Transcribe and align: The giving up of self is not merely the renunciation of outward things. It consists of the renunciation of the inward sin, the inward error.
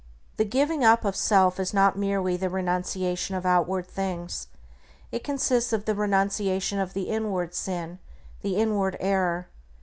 The 0.37 0.45
giving 0.45 0.83
up 0.83 1.05
of 1.05 1.15
self 1.15 1.59
is 1.59 1.75
not 1.75 1.95
merely 1.95 2.35
the 2.35 2.49
renunciation 2.49 3.35
of 3.35 3.45
outward 3.45 3.85
things. 3.85 4.47
It 5.11 5.23
consists 5.23 5.73
of 5.73 5.85
the 5.85 5.93
renunciation 5.93 6.79
of 6.79 6.95
the 6.95 7.03
inward 7.03 7.53
sin, 7.53 7.99
the 8.41 8.55
inward 8.55 8.97
error. 8.99 9.47